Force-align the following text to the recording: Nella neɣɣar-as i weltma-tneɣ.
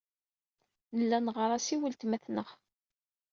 Nella 0.97 1.17
neɣɣar-as 1.19 1.67
i 1.73 1.75
weltma-tneɣ. 1.81 2.49